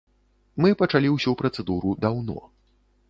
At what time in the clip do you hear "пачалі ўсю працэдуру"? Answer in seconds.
0.79-1.93